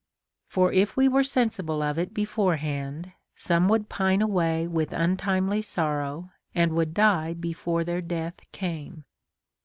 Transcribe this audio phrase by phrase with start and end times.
[0.47, 6.31] For if we were sensible of it beforehand, some would pine away with untimely sorrow,
[6.55, 9.05] and would die before their death came.